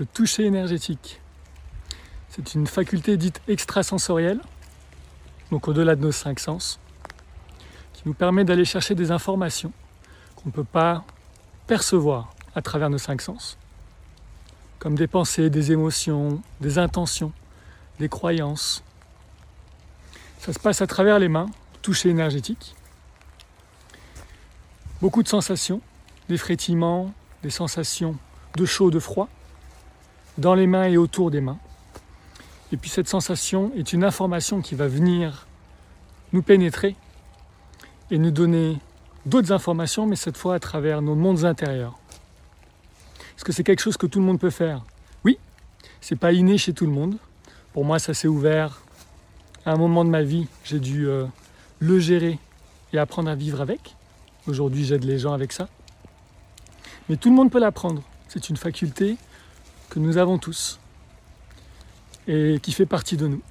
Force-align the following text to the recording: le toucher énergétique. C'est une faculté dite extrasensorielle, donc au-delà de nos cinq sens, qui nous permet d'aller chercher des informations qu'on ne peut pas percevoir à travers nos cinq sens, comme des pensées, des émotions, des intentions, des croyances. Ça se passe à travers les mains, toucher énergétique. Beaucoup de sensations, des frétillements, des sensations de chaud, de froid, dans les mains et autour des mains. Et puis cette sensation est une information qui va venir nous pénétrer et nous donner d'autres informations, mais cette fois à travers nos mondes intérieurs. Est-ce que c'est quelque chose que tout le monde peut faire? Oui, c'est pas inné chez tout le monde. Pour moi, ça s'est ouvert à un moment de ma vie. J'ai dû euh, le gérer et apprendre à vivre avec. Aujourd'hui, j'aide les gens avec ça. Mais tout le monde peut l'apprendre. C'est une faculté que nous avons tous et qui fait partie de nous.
le 0.00 0.06
toucher 0.06 0.46
énergétique. 0.46 1.20
C'est 2.30 2.54
une 2.54 2.66
faculté 2.66 3.18
dite 3.18 3.42
extrasensorielle, 3.48 4.40
donc 5.50 5.68
au-delà 5.68 5.94
de 5.94 6.00
nos 6.00 6.10
cinq 6.10 6.40
sens, 6.40 6.80
qui 7.92 8.04
nous 8.06 8.14
permet 8.14 8.44
d'aller 8.44 8.64
chercher 8.64 8.94
des 8.94 9.10
informations 9.10 9.72
qu'on 10.36 10.48
ne 10.48 10.54
peut 10.54 10.64
pas 10.64 11.04
percevoir 11.66 12.32
à 12.54 12.62
travers 12.62 12.88
nos 12.88 12.96
cinq 12.96 13.20
sens, 13.20 13.58
comme 14.78 14.94
des 14.94 15.06
pensées, 15.06 15.50
des 15.50 15.70
émotions, 15.70 16.40
des 16.62 16.78
intentions, 16.78 17.32
des 17.98 18.08
croyances. 18.08 18.82
Ça 20.38 20.54
se 20.54 20.58
passe 20.58 20.80
à 20.80 20.86
travers 20.86 21.18
les 21.18 21.28
mains, 21.28 21.50
toucher 21.82 22.08
énergétique. 22.08 22.74
Beaucoup 25.02 25.22
de 25.22 25.28
sensations, 25.28 25.82
des 26.30 26.38
frétillements, 26.38 27.12
des 27.42 27.50
sensations 27.50 28.16
de 28.56 28.64
chaud, 28.64 28.90
de 28.90 28.98
froid, 28.98 29.28
dans 30.38 30.54
les 30.54 30.66
mains 30.66 30.84
et 30.84 30.96
autour 30.96 31.30
des 31.30 31.40
mains. 31.40 31.58
Et 32.72 32.76
puis 32.76 32.90
cette 32.90 33.08
sensation 33.08 33.72
est 33.76 33.92
une 33.92 34.04
information 34.04 34.60
qui 34.60 34.74
va 34.74 34.86
venir 34.86 35.46
nous 36.32 36.42
pénétrer 36.42 36.96
et 38.10 38.18
nous 38.18 38.30
donner 38.30 38.78
d'autres 39.26 39.52
informations, 39.52 40.06
mais 40.06 40.16
cette 40.16 40.36
fois 40.36 40.54
à 40.54 40.58
travers 40.60 41.02
nos 41.02 41.14
mondes 41.14 41.44
intérieurs. 41.44 41.98
Est-ce 43.36 43.44
que 43.44 43.52
c'est 43.52 43.64
quelque 43.64 43.80
chose 43.80 43.96
que 43.96 44.06
tout 44.06 44.20
le 44.20 44.24
monde 44.24 44.38
peut 44.38 44.50
faire? 44.50 44.84
Oui, 45.24 45.38
c'est 46.00 46.16
pas 46.16 46.32
inné 46.32 46.58
chez 46.58 46.72
tout 46.72 46.86
le 46.86 46.92
monde. 46.92 47.16
Pour 47.72 47.84
moi, 47.84 47.98
ça 47.98 48.14
s'est 48.14 48.28
ouvert 48.28 48.82
à 49.64 49.72
un 49.72 49.76
moment 49.76 50.04
de 50.04 50.10
ma 50.10 50.22
vie. 50.22 50.46
J'ai 50.64 50.80
dû 50.80 51.08
euh, 51.08 51.26
le 51.78 51.98
gérer 51.98 52.38
et 52.92 52.98
apprendre 52.98 53.30
à 53.30 53.34
vivre 53.34 53.60
avec. 53.60 53.96
Aujourd'hui, 54.46 54.84
j'aide 54.84 55.04
les 55.04 55.18
gens 55.18 55.32
avec 55.32 55.52
ça. 55.52 55.68
Mais 57.08 57.16
tout 57.16 57.30
le 57.30 57.36
monde 57.36 57.50
peut 57.50 57.58
l'apprendre. 57.58 58.02
C'est 58.28 58.48
une 58.48 58.56
faculté 58.56 59.16
que 59.90 59.98
nous 59.98 60.16
avons 60.16 60.38
tous 60.38 60.78
et 62.26 62.60
qui 62.62 62.72
fait 62.72 62.86
partie 62.86 63.16
de 63.16 63.26
nous. 63.26 63.42